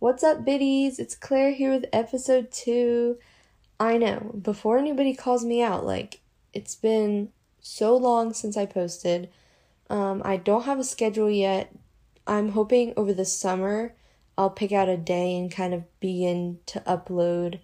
[0.00, 0.98] What's up, biddies?
[0.98, 3.18] It's Claire here with episode two.
[3.78, 6.20] I know, before anybody calls me out, like,
[6.54, 7.28] it's been
[7.60, 9.28] so long since I posted.
[9.90, 11.74] Um, I don't have a schedule yet.
[12.26, 13.94] I'm hoping over the summer
[14.38, 17.60] I'll pick out a day and kind of begin to upload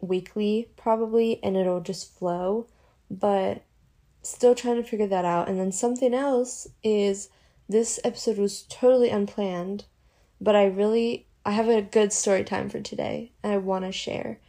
[0.00, 2.66] weekly, probably, and it'll just flow.
[3.08, 3.62] But
[4.22, 5.48] still trying to figure that out.
[5.48, 7.28] And then something else is
[7.68, 9.84] this episode was totally unplanned,
[10.40, 13.92] but I really I have a good story time for today and I want to
[13.92, 14.40] share.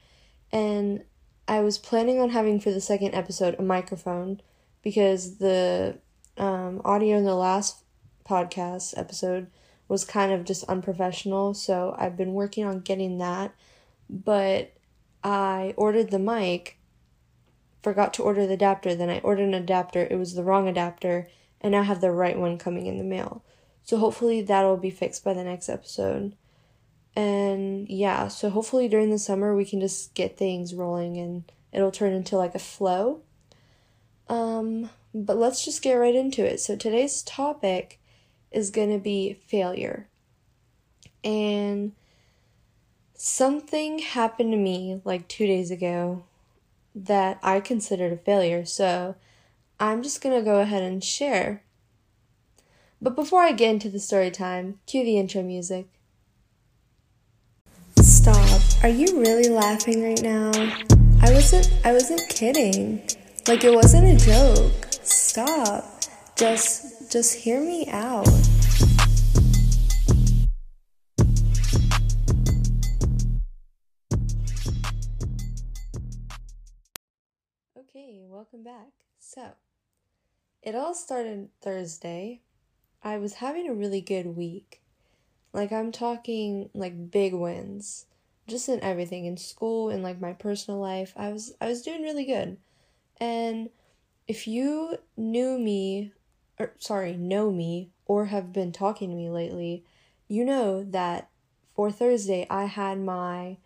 [0.51, 1.03] And
[1.47, 4.41] I was planning on having for the second episode a microphone
[4.81, 5.97] because the
[6.37, 7.83] um, audio in the last
[8.27, 9.47] podcast episode
[9.87, 11.53] was kind of just unprofessional.
[11.53, 13.53] So I've been working on getting that.
[14.09, 14.73] But
[15.23, 16.77] I ordered the mic,
[17.83, 18.95] forgot to order the adapter.
[18.95, 20.07] Then I ordered an adapter.
[20.09, 21.27] It was the wrong adapter.
[21.59, 23.43] And I have the right one coming in the mail.
[23.83, 26.35] So hopefully that'll be fixed by the next episode.
[27.15, 31.91] And yeah, so hopefully during the summer we can just get things rolling and it'll
[31.91, 33.21] turn into like a flow.
[34.27, 36.59] Um, but let's just get right into it.
[36.59, 37.99] So today's topic
[38.51, 40.07] is going to be failure.
[41.23, 41.93] And
[43.13, 46.23] something happened to me like 2 days ago
[46.93, 48.65] that I considered a failure.
[48.65, 49.15] So
[49.79, 51.63] I'm just going to go ahead and share.
[53.01, 55.87] But before I get into the story time, cue the intro music.
[58.85, 60.51] Are you really laughing right now?
[61.19, 63.01] I wasn't I wasn't kidding.
[63.47, 64.85] Like it wasn't a joke.
[65.01, 65.83] Stop.
[66.37, 68.27] Just just hear me out.
[77.75, 78.89] Okay, welcome back.
[79.17, 79.47] So,
[80.61, 82.41] it all started Thursday.
[83.01, 84.83] I was having a really good week.
[85.53, 88.05] Like I'm talking like big wins.
[88.47, 91.13] Just in everything in school and like my personal life.
[91.15, 92.57] I was I was doing really good.
[93.19, 93.69] And
[94.27, 96.11] if you knew me
[96.59, 99.83] or sorry, know me or have been talking to me lately,
[100.27, 101.29] you know that
[101.75, 103.57] for Thursday I had my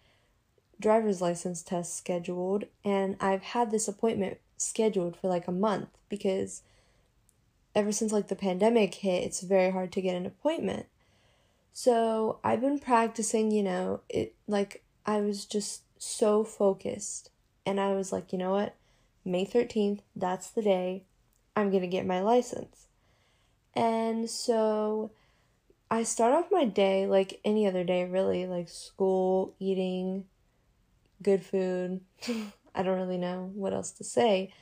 [0.79, 6.61] driver's license test scheduled and I've had this appointment scheduled for like a month because
[7.75, 10.87] ever since like the pandemic hit, it's very hard to get an appointment.
[11.73, 17.31] So I've been practicing, you know, it like I was just so focused.
[17.65, 18.75] And I was like, you know what?
[19.23, 21.03] May 13th, that's the day
[21.55, 22.87] I'm going to get my license.
[23.75, 25.11] And so
[25.91, 30.25] I start off my day like any other day, really, like school, eating,
[31.21, 32.01] good food.
[32.75, 34.53] I don't really know what else to say.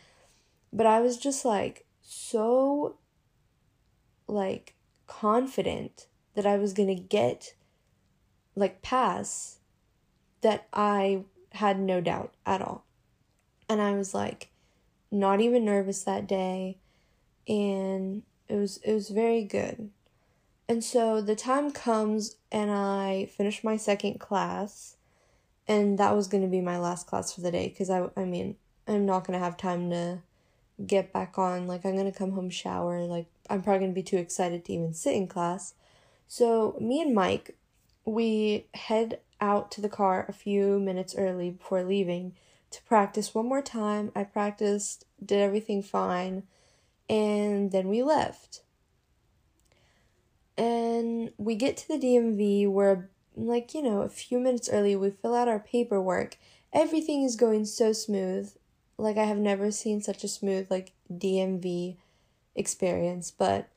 [0.74, 2.98] But I was just like so
[4.28, 4.76] like
[5.08, 6.08] confident
[6.38, 7.56] that I was going to get
[8.56, 9.58] like pass
[10.42, 12.86] that I had no doubt at all.
[13.68, 14.52] And I was like
[15.10, 16.78] not even nervous that day
[17.48, 19.90] and it was it was very good.
[20.70, 24.96] And so the time comes and I finish my second class
[25.68, 28.26] and that was going to be my last class for the day cuz I I
[28.26, 30.20] mean, I'm not going to have time to
[30.86, 33.96] get back on like I'm going to come home shower like I'm probably going to
[33.96, 35.74] be too excited to even sit in class.
[36.28, 37.58] So, me and Mike,
[38.06, 42.34] we head out to the car a few minutes early before leaving
[42.72, 44.12] to practice one more time.
[44.16, 46.44] I practiced, did everything fine,
[47.10, 48.62] and then we left.
[50.58, 55.12] And we get to the DMV where, like, you know, a few minutes early, we
[55.12, 56.38] fill out our paperwork.
[56.74, 58.52] Everything is going so smooth.
[58.98, 61.98] Like, I have never seen such a smooth, like, DMV
[62.56, 63.70] experience, but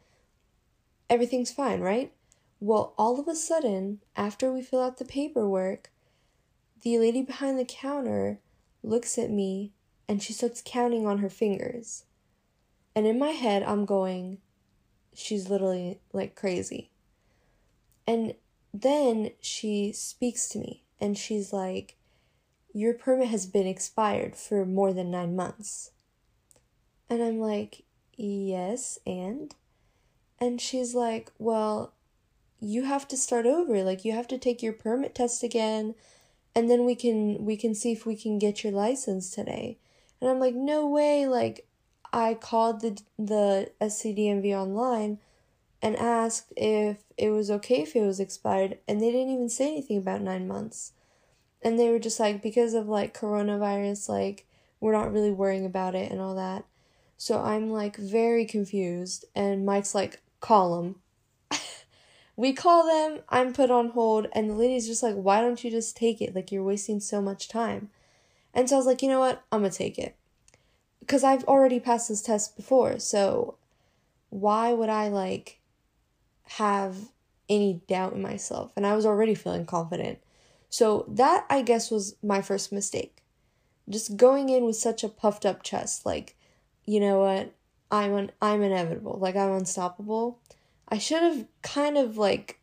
[1.10, 2.12] everything's fine, right?
[2.60, 5.90] Well, all of a sudden, after we fill out the paperwork,
[6.82, 8.38] the lady behind the counter
[8.82, 9.72] looks at me
[10.06, 12.04] and she starts counting on her fingers.
[12.94, 14.38] And in my head, I'm going,
[15.14, 16.90] she's literally like crazy.
[18.06, 18.34] And
[18.74, 21.96] then she speaks to me and she's like,
[22.74, 25.92] Your permit has been expired for more than nine months.
[27.08, 27.84] And I'm like,
[28.16, 29.54] Yes, and?
[30.38, 31.94] And she's like, Well,
[32.60, 33.82] you have to start over.
[33.82, 35.94] Like, you have to take your permit test again
[36.54, 39.78] and then we can we can see if we can get your license today.
[40.20, 41.26] And i'm like no way.
[41.26, 41.66] Like
[42.12, 45.18] i called the the scdmv online
[45.80, 49.68] and asked if it was okay if it was expired and they didn't even say
[49.68, 50.92] anything about nine months.
[51.62, 54.46] And they were just like because of like coronavirus like
[54.80, 56.64] we're not really worrying about it and all that.
[57.16, 60.96] So i'm like very confused and mike's like call him
[62.40, 65.70] we call them, I'm put on hold, and the lady's just like, why don't you
[65.70, 66.34] just take it?
[66.34, 67.90] Like, you're wasting so much time.
[68.54, 69.42] And so I was like, you know what?
[69.52, 70.16] I'm gonna take it.
[71.00, 73.56] Because I've already passed this test before, so
[74.30, 75.60] why would I, like,
[76.52, 77.10] have
[77.50, 78.72] any doubt in myself?
[78.74, 80.18] And I was already feeling confident.
[80.70, 83.18] So that, I guess, was my first mistake.
[83.86, 86.36] Just going in with such a puffed up chest, like,
[86.86, 87.52] you know what?
[87.90, 89.18] I'm un- I'm inevitable.
[89.20, 90.38] Like I'm unstoppable.
[90.90, 92.60] I should have kind of like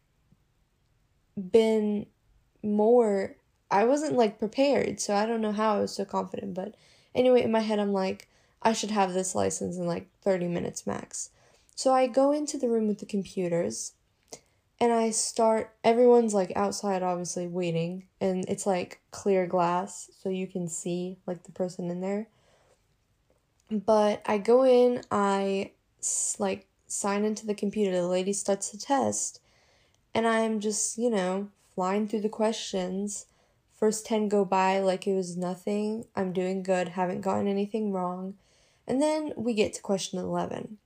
[1.51, 2.07] been
[2.63, 3.35] more
[3.69, 6.75] I wasn't like prepared, so I don't know how I was so confident, but
[7.13, 8.27] anyway, in my head I'm like
[8.61, 11.29] I should have this license in like 30 minutes max.
[11.75, 13.93] So I go into the room with the computers
[14.79, 20.47] and I start everyone's like outside obviously waiting and it's like clear glass so you
[20.47, 22.27] can see like the person in there.
[23.69, 25.71] But I go in, I
[26.39, 29.39] like sign into the computer, the lady starts the test,
[30.13, 33.27] and I'm just, you know, flying through the questions.
[33.73, 36.05] First 10 go by like it was nothing.
[36.15, 38.35] I'm doing good, haven't gotten anything wrong.
[38.87, 40.77] And then we get to question 11,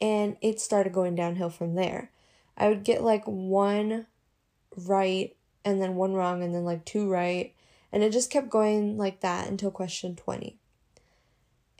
[0.00, 2.10] and it started going downhill from there.
[2.56, 4.06] I would get like one
[4.76, 7.54] right and then one wrong and then like two right,
[7.92, 10.59] and it just kept going like that until question 20.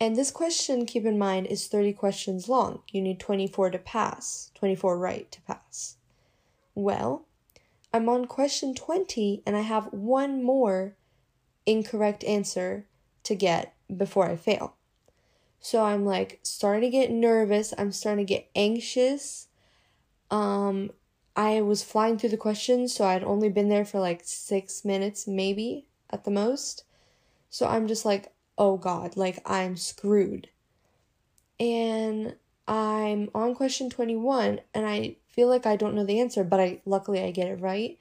[0.00, 2.80] And this question, keep in mind, is 30 questions long.
[2.90, 5.96] You need 24 to pass, 24 right to pass.
[6.74, 7.26] Well,
[7.92, 10.96] I'm on question 20 and I have one more
[11.66, 12.86] incorrect answer
[13.24, 14.74] to get before I fail.
[15.60, 19.48] So I'm like starting to get nervous, I'm starting to get anxious.
[20.30, 20.92] Um
[21.36, 25.26] I was flying through the questions, so I'd only been there for like 6 minutes
[25.26, 26.84] maybe at the most.
[27.50, 30.50] So I'm just like oh God, like I'm screwed.
[31.58, 32.36] And
[32.68, 36.82] I'm on question 21 and I feel like I don't know the answer, but I
[36.84, 37.98] luckily I get it right.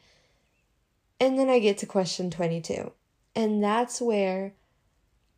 [1.20, 2.92] And then I get to question 22.
[3.36, 4.54] And that's where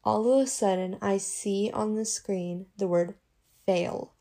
[0.03, 3.13] all of a sudden I see on the screen the word
[3.67, 4.13] fail.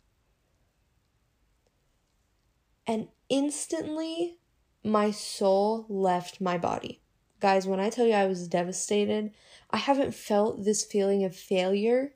[2.87, 4.37] And instantly
[4.85, 7.01] my soul left my body.
[7.41, 9.33] Guys, when I tell you I was devastated,
[9.73, 12.15] I haven't felt this feeling of failure.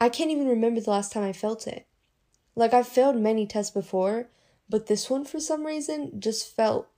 [0.00, 1.86] I can't even remember the last time I felt it.
[2.54, 4.28] Like, I've failed many tests before,
[4.68, 6.88] but this one, for some reason, just felt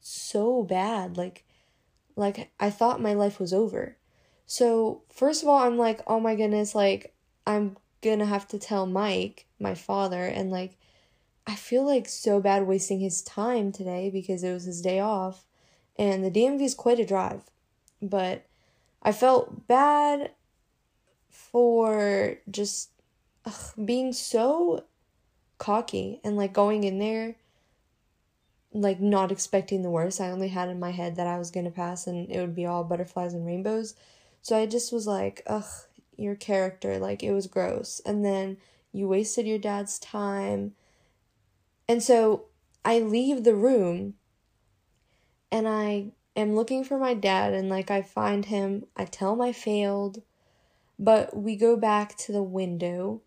[0.00, 1.16] so bad.
[1.16, 1.44] Like,
[2.16, 3.96] like I thought my life was over.
[4.46, 7.14] So, first of all, I'm like, oh my goodness, like,
[7.46, 10.76] I'm gonna have to tell Mike, my father, and like,
[11.46, 15.44] I feel like so bad wasting his time today because it was his day off
[16.00, 17.42] and the DMV is quite a drive.
[18.00, 18.46] But
[19.02, 20.32] I felt bad
[21.28, 22.90] for just
[23.44, 24.84] ugh, being so
[25.58, 27.36] cocky and like going in there
[28.72, 30.20] like not expecting the worst.
[30.20, 32.54] I only had in my head that I was going to pass and it would
[32.54, 33.94] be all butterflies and rainbows.
[34.42, 35.64] So I just was like, ugh,
[36.16, 38.00] your character, like it was gross.
[38.06, 38.58] And then
[38.92, 40.72] you wasted your dad's time.
[41.88, 42.46] And so
[42.84, 44.14] I leave the room
[45.50, 48.86] and I am looking for my dad and like I find him.
[48.96, 50.22] I tell him I failed,
[50.98, 53.22] but we go back to the window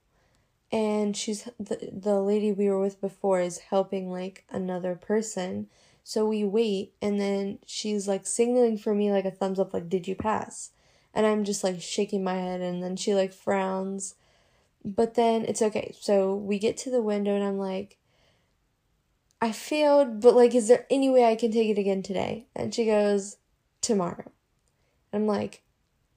[0.72, 5.68] and she's the, the lady we were with before is helping like another person.
[6.04, 9.90] So we wait and then she's like signaling for me like a thumbs up like
[9.90, 10.72] did you pass?
[11.14, 14.16] And I'm just like shaking my head and then she like frowns.
[14.84, 15.96] But then it's okay.
[16.00, 17.98] So we get to the window and I'm like
[19.44, 22.48] I failed, but like, is there any way I can take it again today?
[22.56, 23.36] And she goes,
[23.82, 24.32] tomorrow.
[25.12, 25.64] I'm like,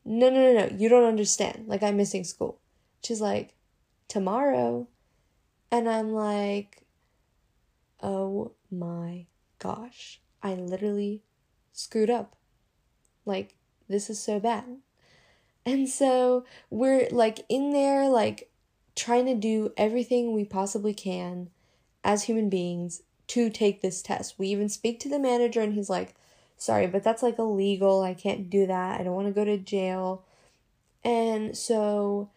[0.05, 1.65] no, no, no, no, you don't understand.
[1.67, 2.61] Like, I'm missing school.
[3.03, 3.55] She's like,
[4.07, 4.87] tomorrow.
[5.73, 6.85] And I'm like,
[8.01, 9.27] oh my
[9.59, 11.25] gosh, I literally
[11.73, 12.37] screwed up.
[13.25, 13.57] Like,
[13.89, 14.67] this is so bad.
[15.65, 18.53] And so we're like in there, like
[18.95, 21.51] trying to do everything we possibly can
[22.05, 24.39] as human beings to take this test.
[24.39, 26.15] We even speak to the manager and he's like,
[26.57, 28.03] sorry, but that's like illegal.
[28.03, 29.01] I can't do that.
[29.01, 30.25] I don't want to go to jail.
[31.05, 32.31] And so,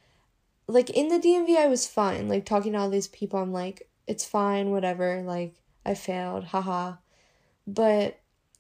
[0.68, 2.28] like, in the DMV, I was fine.
[2.28, 5.24] Like, talking to all these people, I'm like, it's fine, whatever.
[5.24, 5.56] Like,
[5.86, 6.98] I failed, haha.
[7.66, 8.20] But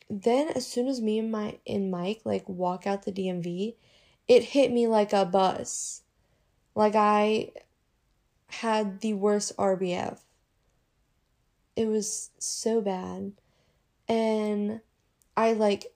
[0.09, 3.75] then, as soon as me and my and Mike like walk out the DMV,
[4.27, 6.01] it hit me like a bus.
[6.75, 7.51] Like I
[8.48, 10.19] had the worst RBF.
[11.79, 13.31] It was so bad.
[14.09, 14.81] And
[15.38, 15.93] I like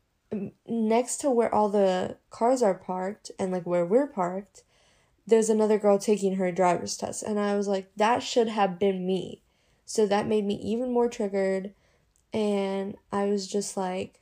[0.66, 4.64] next to where all the cars are parked and like where we're parked,
[5.28, 7.22] there's another girl taking her driver's test.
[7.22, 9.42] And I was like, that should have been me.
[9.86, 11.74] So that made me even more triggered.
[12.32, 14.22] and I was just like,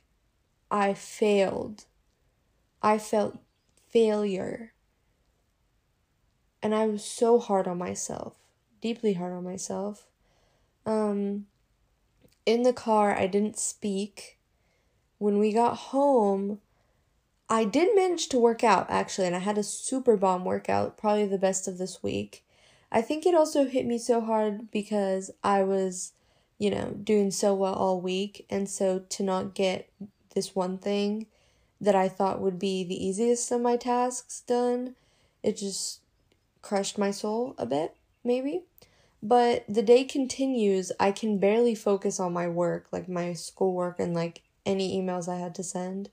[0.68, 1.84] I failed.
[2.82, 3.38] I felt
[3.88, 4.72] failure.
[6.60, 8.34] And I was so hard on myself,
[8.80, 10.08] deeply hard on myself.
[10.84, 11.46] Um,
[12.46, 14.38] in the car, I didn't speak.
[15.18, 16.60] When we got home,
[17.48, 21.26] I did manage to work out actually, and I had a super bomb workout, probably
[21.26, 22.44] the best of this week.
[22.90, 26.12] I think it also hit me so hard because I was,
[26.58, 29.90] you know, doing so well all week, and so to not get
[30.34, 31.26] this one thing
[31.80, 34.94] that I thought would be the easiest of my tasks done,
[35.42, 36.00] it just
[36.60, 38.62] crushed my soul a bit, maybe.
[39.22, 44.14] But the day continues, I can barely focus on my work, like my schoolwork and
[44.14, 46.10] like any emails I had to send.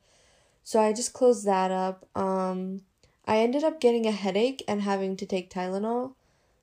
[0.63, 2.05] So I just closed that up.
[2.15, 2.81] Um,
[3.25, 6.13] I ended up getting a headache and having to take Tylenol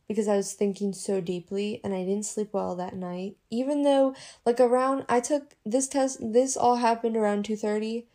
[0.07, 3.37] because I was thinking so deeply and I didn't sleep well that night.
[3.51, 8.07] Even though like around I took this test this all happened around two thirty.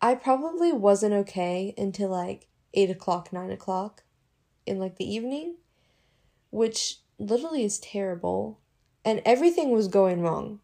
[0.00, 4.02] I probably wasn't okay until like eight o'clock, nine o'clock
[4.66, 5.56] in like the evening,
[6.50, 8.58] which literally is terrible.
[9.04, 10.60] And everything was going wrong.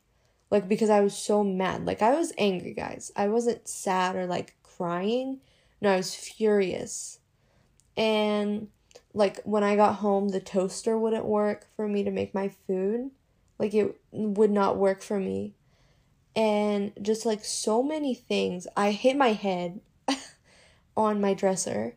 [0.51, 1.85] Like because I was so mad.
[1.87, 3.13] Like I was angry, guys.
[3.17, 5.41] I wasn't sad or like crying.
[5.81, 7.19] No, I was furious.
[7.97, 8.69] And
[9.13, 13.11] like when I got home, the toaster wouldn't work for me to make my food.
[13.59, 15.55] Like it would not work for me.
[16.37, 19.81] And just like so many things, I hit my head
[20.97, 21.97] on my dresser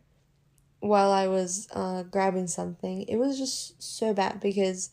[0.81, 3.03] while I was uh, grabbing something.
[3.03, 4.89] It was just so bad because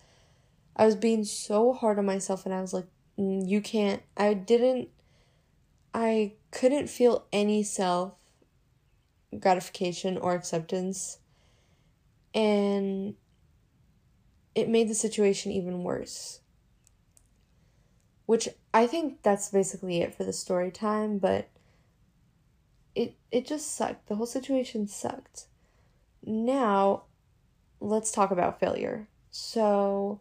[0.76, 2.86] I was being so hard on myself and I was like,
[3.18, 4.90] mm, you can't, I didn't,
[5.92, 8.12] I couldn't feel any self
[9.40, 11.18] gratification or acceptance.
[12.34, 13.14] And
[14.54, 16.40] it made the situation even worse.
[18.26, 21.48] Which I think that's basically it for the story time, but
[22.94, 24.08] it it just sucked.
[24.08, 25.46] The whole situation sucked
[26.24, 27.04] now
[27.80, 29.08] let's talk about failure.
[29.30, 30.20] So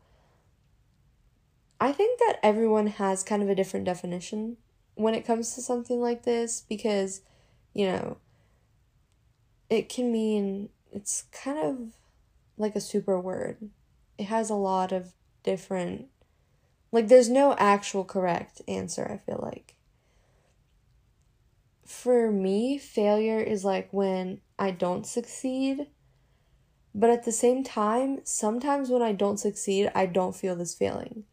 [1.80, 4.58] I think that everyone has kind of a different definition
[4.96, 7.22] when it comes to something like this because,
[7.74, 8.18] you know,
[9.70, 11.94] it can mean it's kind of
[12.58, 13.70] like a super word.
[14.18, 15.14] It has a lot of
[15.44, 16.08] different
[16.92, 19.77] like there's no actual correct answer, I feel like.
[21.88, 25.88] For me, failure is like when I don't succeed.
[26.94, 31.24] But at the same time, sometimes when I don't succeed, I don't feel this feeling.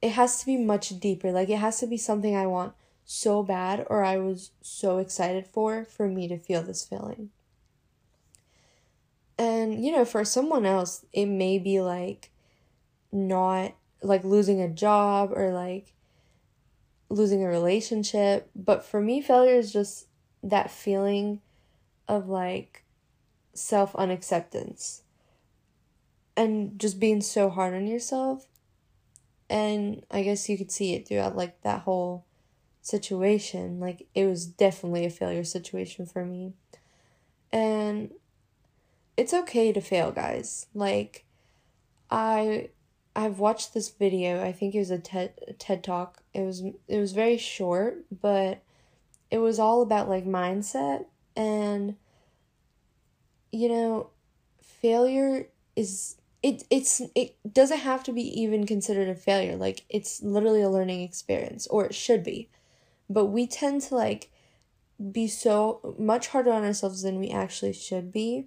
[0.00, 1.32] It has to be much deeper.
[1.32, 2.74] Like, it has to be something I want
[3.04, 7.30] so bad or I was so excited for for me to feel this feeling.
[9.36, 12.30] And, you know, for someone else, it may be like
[13.10, 15.94] not like losing a job or like
[17.10, 18.50] losing a relationship.
[18.54, 20.06] But for me, failure is just
[20.42, 21.40] that feeling
[22.06, 22.84] of like
[23.54, 25.02] self unacceptance
[26.36, 28.46] and just being so hard on yourself.
[29.50, 32.24] And I guess you could see it throughout like that whole
[32.82, 33.80] situation.
[33.80, 36.52] Like it was definitely a failure situation for me.
[37.50, 38.12] And
[39.16, 40.66] it's okay to fail, guys.
[40.74, 41.24] Like
[42.10, 42.70] I
[43.18, 44.44] I've watched this video.
[44.44, 46.22] I think it was a TED TED Talk.
[46.32, 48.62] It was it was very short, but
[49.28, 51.96] it was all about like mindset and
[53.50, 54.10] you know,
[54.62, 59.56] failure is it it's it doesn't have to be even considered a failure.
[59.56, 62.48] Like it's literally a learning experience or it should be.
[63.10, 64.30] But we tend to like
[65.10, 68.46] be so much harder on ourselves than we actually should be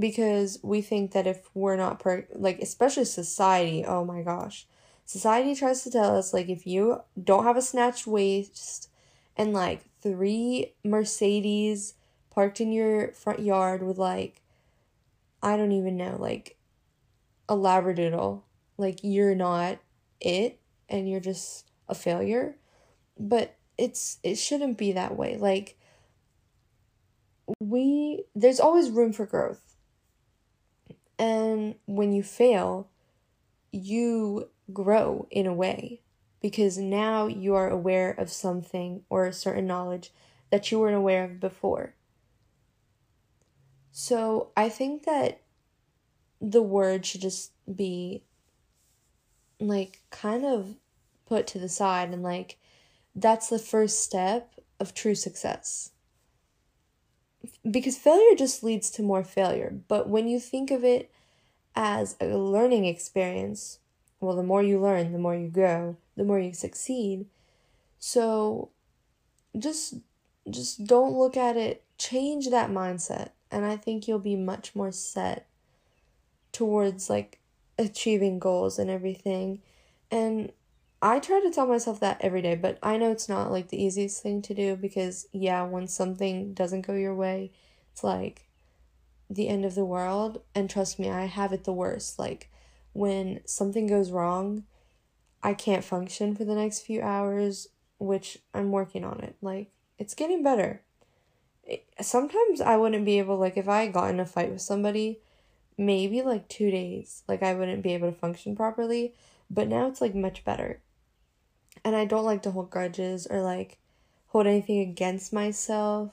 [0.00, 4.66] because we think that if we're not per like especially society, oh my gosh.
[5.06, 8.88] Society tries to tell us like if you don't have a snatched waist
[9.36, 11.94] and like three Mercedes
[12.30, 14.42] parked in your front yard with like
[15.42, 16.56] I don't even know, like
[17.48, 18.42] a labradoodle.
[18.78, 19.78] Like you're not
[20.20, 22.56] it and you're just a failure.
[23.18, 25.36] But it's it shouldn't be that way.
[25.38, 25.78] Like
[27.60, 29.69] we there's always room for growth.
[31.20, 32.88] And when you fail,
[33.70, 36.00] you grow in a way
[36.40, 40.14] because now you are aware of something or a certain knowledge
[40.50, 41.94] that you weren't aware of before.
[43.92, 45.42] So I think that
[46.40, 48.24] the word should just be
[49.60, 50.76] like kind of
[51.26, 52.56] put to the side and like
[53.14, 55.90] that's the first step of true success.
[57.68, 61.10] Because failure just leads to more failure, but when you think of it
[61.74, 63.78] as a learning experience,
[64.20, 67.26] well, the more you learn, the more you grow, the more you succeed.
[67.98, 68.70] So
[69.58, 69.94] just
[70.48, 74.92] just don't look at it, change that mindset, and I think you'll be much more
[74.92, 75.46] set
[76.52, 77.38] towards like
[77.78, 79.60] achieving goals and everything.
[80.10, 80.52] And
[81.02, 83.82] I try to tell myself that every day, but I know it's not like the
[83.82, 87.52] easiest thing to do because yeah, when something doesn't go your way,
[87.90, 88.48] it's like
[89.30, 90.42] the end of the world.
[90.54, 92.18] And trust me, I have it the worst.
[92.18, 92.50] Like
[92.92, 94.64] when something goes wrong,
[95.42, 99.36] I can't function for the next few hours, which I'm working on it.
[99.40, 100.82] Like it's getting better.
[102.00, 105.20] sometimes I wouldn't be able like if I got in a fight with somebody,
[105.78, 109.14] maybe like 2 days, like I wouldn't be able to function properly,
[109.50, 110.80] but now it's like much better.
[111.84, 113.78] And I don't like to hold grudges or like
[114.28, 116.12] hold anything against myself.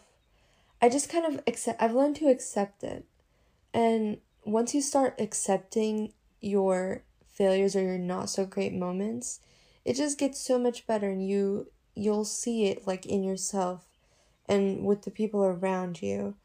[0.82, 3.06] I just kind of accept I've learned to accept it.
[3.74, 9.40] And once you start accepting your failures or your not so great moments,
[9.86, 13.86] it just gets so much better and you you'll see it like in yourself
[14.48, 16.36] and with the people around you.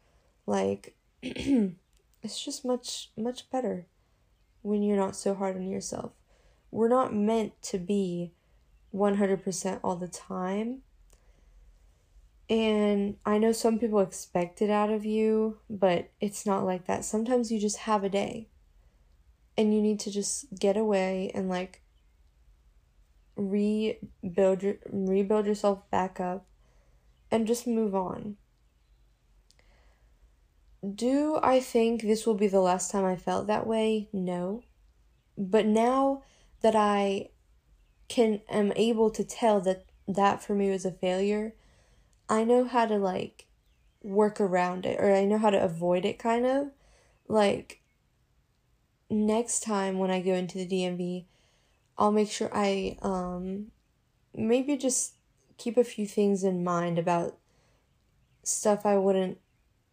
[0.47, 3.87] Like it's just much much better
[4.63, 6.13] when you're not so hard on yourself.
[6.71, 8.33] We're not meant to be
[8.95, 10.83] 100% all the time.
[12.51, 17.05] And I know some people expect it out of you, but it's not like that.
[17.05, 18.49] Sometimes you just have a day
[19.57, 21.83] and you need to just get away and like
[23.37, 26.45] rebuild rebuild yourself back up
[27.31, 28.37] and just move on.
[30.95, 34.09] Do I think this will be the last time I felt that way?
[34.13, 34.63] No.
[35.39, 36.23] But now
[36.61, 37.31] that I
[38.13, 41.55] can am able to tell that that for me was a failure,
[42.29, 43.47] I know how to like
[44.03, 46.73] work around it or I know how to avoid it kind of.
[47.27, 47.81] Like
[49.09, 51.25] next time when I go into the DMV,
[51.97, 53.69] I'll make sure I um
[54.35, 55.15] maybe just
[55.57, 57.39] keep a few things in mind about
[58.43, 59.39] stuff I wouldn't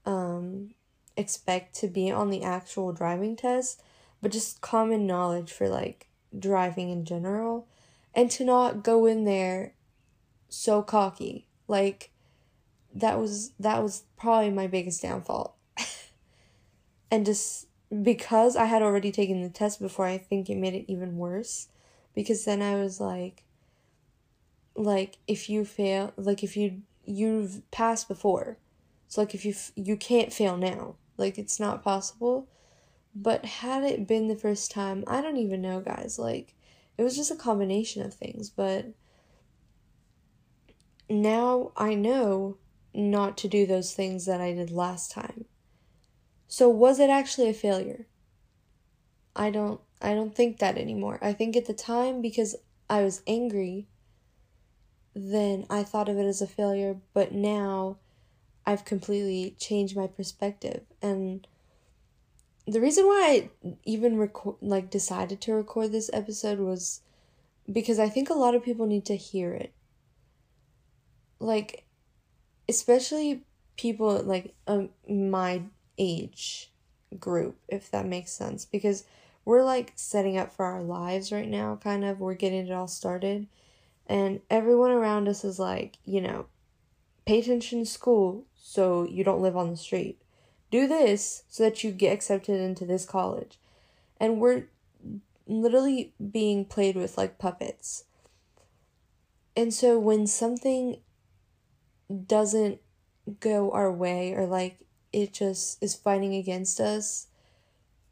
[0.06, 0.72] um
[1.16, 3.82] expect to be on the actual driving test,
[4.22, 7.66] but just common knowledge for like driving in general
[8.14, 9.74] and to not go in there
[10.50, 11.48] so cocky.
[11.68, 12.12] Like
[12.94, 15.58] that was that was probably my biggest downfall.
[17.12, 17.68] and just
[18.04, 21.68] because I had already taken the test before, I think it made it even worse
[22.14, 23.44] because then I was like
[24.76, 28.58] like if you fail, like if you you've passed before.
[29.08, 30.96] So like if you you can't fail now.
[31.18, 32.48] Like it's not possible.
[33.16, 36.18] But had it been the first time, I don't even know, guys.
[36.20, 36.54] Like
[37.00, 38.88] it was just a combination of things, but
[41.10, 42.58] now I know
[42.94, 45.46] not to do those things that I did last time.
[46.50, 48.06] So was it actually a failure?
[49.34, 51.20] I don't I don't think that anymore.
[51.22, 52.58] I think at the time because
[52.90, 53.88] I was angry
[55.16, 57.98] then I thought of it as a failure, but now
[58.66, 61.48] I've completely changed my perspective and
[62.70, 67.02] the reason why I even record like decided to record this episode was
[67.72, 69.74] because I think a lot of people need to hear it.
[71.40, 71.86] Like
[72.68, 73.42] especially
[73.78, 75.64] people like um, my
[75.98, 76.72] age
[77.20, 79.04] group if that makes sense because
[79.46, 82.20] we're like setting up for our lives right now kind of.
[82.20, 83.48] We're getting it all started.
[84.06, 86.46] And everyone around us is like you know
[87.26, 90.20] pay attention to school so you don't live on the street
[90.72, 93.60] do this so that you get accepted into this college.
[94.20, 94.68] And we're
[95.48, 98.06] literally being played with like puppets.
[99.56, 100.98] And so when something
[102.26, 102.80] doesn't
[103.40, 104.80] go our way or like
[105.12, 107.28] it just is fighting against us,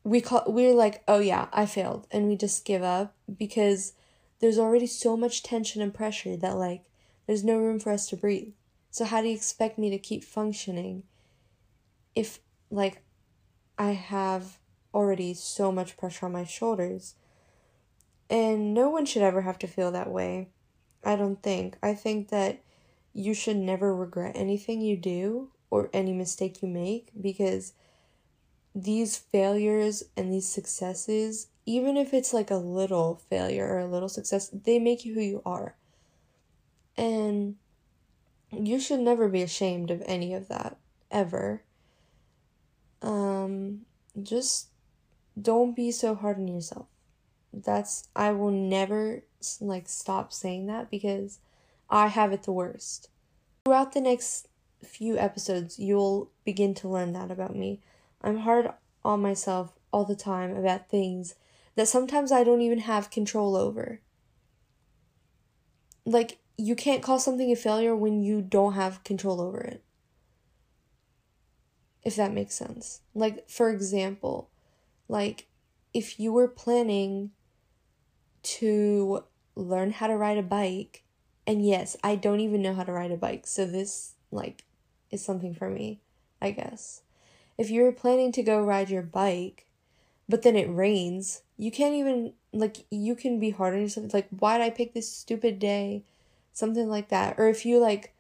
[0.03, 3.93] we call we're like, "Oh yeah, I failed." And we just give up because
[4.39, 6.83] there's already so much tension and pressure that like
[7.25, 8.53] there's no room for us to breathe.
[8.89, 11.03] So how do you expect me to keep functioning
[12.15, 13.01] if like
[13.77, 14.57] I have
[14.93, 17.15] already so much pressure on my shoulders.
[18.29, 20.49] And no one should ever have to feel that way.
[21.03, 21.77] I don't think.
[21.81, 22.61] I think that
[23.13, 27.73] you should never regret anything you do or any mistake you make because
[28.75, 34.09] these failures and these successes, even if it's like a little failure or a little
[34.09, 35.75] success, they make you who you are.
[36.95, 37.55] And
[38.51, 40.77] you should never be ashamed of any of that,
[41.11, 41.63] ever
[43.01, 43.81] um
[44.21, 44.67] just
[45.39, 46.87] don't be so hard on yourself.
[47.53, 49.23] That's i will never
[49.61, 51.39] like stop saying that because
[51.89, 53.09] i have it the worst.
[53.65, 54.47] Throughout the next
[54.83, 57.81] few episodes you'll begin to learn that about me.
[58.21, 58.71] I'm hard
[59.03, 61.35] on myself all the time about things
[61.75, 64.01] that sometimes i don't even have control over.
[66.05, 69.83] Like you can't call something a failure when you don't have control over it.
[72.07, 73.01] If that makes sense.
[73.13, 74.49] Like for example,
[75.09, 75.47] like
[75.93, 77.31] if you were planning
[78.43, 79.25] to
[79.57, 81.03] learn how to ride a bike,
[81.45, 84.63] and yes, I don't even know how to ride a bike, so this like
[85.11, 85.99] is something for me,
[86.41, 87.01] I guess.
[87.57, 89.65] If you were planning to go ride your bike,
[90.29, 94.13] but then it rains, you can't even like you can be hard on yourself.
[94.13, 96.03] like, why did I pick this stupid day?
[96.53, 97.35] Something like that.
[97.37, 98.13] Or if you like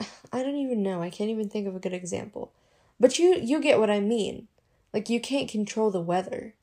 [0.32, 1.02] I don't even know.
[1.02, 2.52] I can't even think of a good example.
[2.98, 4.48] But you you get what I mean.
[4.92, 6.54] Like you can't control the weather.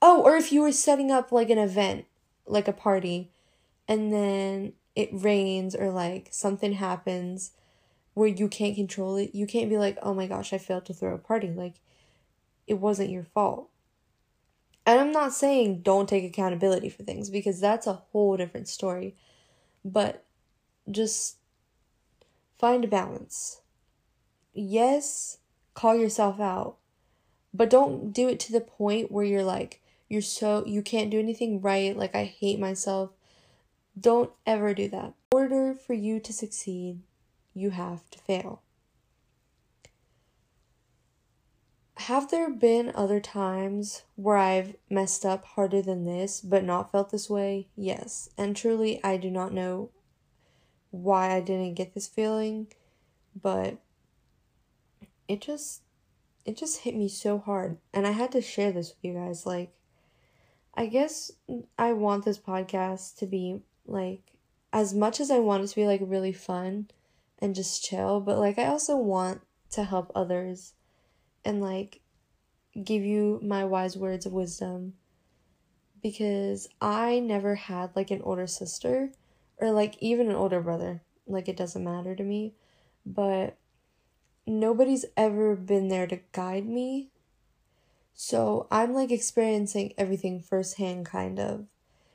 [0.00, 2.06] Oh, or if you were setting up like an event,
[2.46, 3.30] like a party,
[3.86, 7.52] and then it rains or like something happens
[8.14, 10.94] where you can't control it, you can't be like, "Oh my gosh, I failed to
[10.94, 11.74] throw a party." Like
[12.66, 13.68] it wasn't your fault.
[14.84, 19.14] And I'm not saying don't take accountability for things because that's a whole different story.
[19.84, 20.24] But
[20.90, 21.36] just
[22.62, 23.60] find a balance.
[24.54, 25.38] Yes,
[25.74, 26.76] call yourself out,
[27.52, 31.18] but don't do it to the point where you're like, you're so, you can't do
[31.18, 33.10] anything right, like I hate myself.
[33.98, 35.06] Don't ever do that.
[35.06, 37.00] In order for you to succeed,
[37.52, 38.62] you have to fail.
[41.96, 47.10] Have there been other times where I've messed up harder than this but not felt
[47.10, 47.66] this way?
[47.76, 48.30] Yes.
[48.38, 49.90] And truly, I do not know
[50.92, 52.68] why I didn't get this feeling,
[53.34, 53.78] but
[55.26, 55.82] it just
[56.44, 57.78] it just hit me so hard.
[57.92, 59.72] And I had to share this with you guys like
[60.74, 61.32] I guess
[61.78, 64.32] I want this podcast to be like
[64.72, 66.88] as much as I want it to be like really fun
[67.38, 69.40] and just chill, but like I also want
[69.72, 70.74] to help others
[71.44, 72.00] and like
[72.84, 74.94] give you my wise words of wisdom.
[76.02, 79.12] Because I never had like an older sister
[79.62, 81.02] or like even an older brother.
[81.26, 82.54] Like it doesn't matter to me,
[83.06, 83.56] but
[84.46, 87.10] nobody's ever been there to guide me.
[88.12, 91.66] So I'm like experiencing everything firsthand, kind of.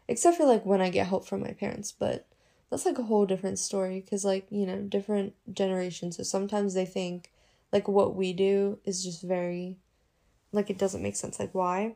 [0.10, 2.28] Except for like when I get help from my parents, but
[2.70, 6.18] that's like a whole different story because, like, you know, different generations.
[6.18, 7.32] So sometimes they think
[7.72, 9.78] like what we do is just very
[10.52, 11.96] like it doesn't make sense like why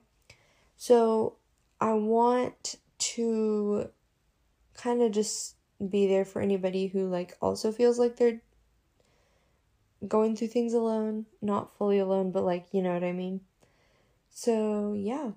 [0.78, 1.38] so
[1.80, 3.90] i want to
[4.82, 5.56] kind of just
[5.90, 8.42] be there for anybody who like also feels like they're
[10.08, 13.42] going through things alone not fully alone but like you know what i mean
[14.30, 15.32] so yeah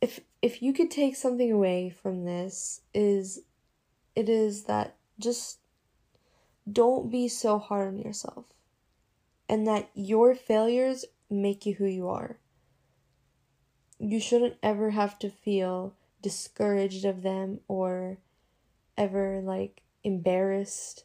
[0.00, 3.40] if if you could take something away from this is
[4.14, 5.58] it is that just
[6.70, 8.44] don't be so hard on yourself
[9.48, 12.38] and that your failures make you who you are.
[13.98, 18.18] You shouldn't ever have to feel discouraged of them or
[18.96, 21.04] ever like embarrassed.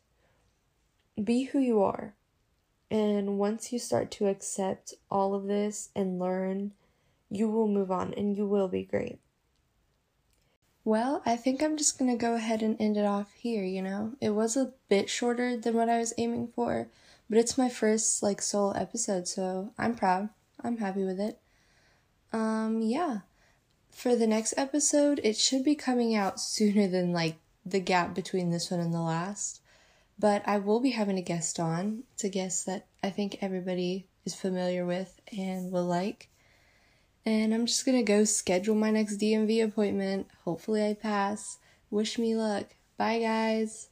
[1.22, 2.14] Be who you are.
[2.90, 6.72] And once you start to accept all of this and learn,
[7.30, 9.20] you will move on and you will be great.
[10.86, 14.14] Well, I think I'm just gonna go ahead and end it off here, you know?
[14.22, 16.88] It was a bit shorter than what I was aiming for,
[17.30, 20.30] but it's my first like solo episode, so I'm proud.
[20.64, 21.40] I'm happy with it.
[22.32, 23.20] Um yeah.
[23.98, 28.52] For the next episode, it should be coming out sooner than like the gap between
[28.52, 29.60] this one and the last.
[30.20, 32.04] But I will be having a guest on.
[32.14, 36.30] It's a guest that I think everybody is familiar with and will like.
[37.26, 40.28] And I'm just gonna go schedule my next DMV appointment.
[40.46, 41.58] Hopefully, I pass.
[41.90, 42.76] Wish me luck.
[42.98, 43.90] Bye, guys.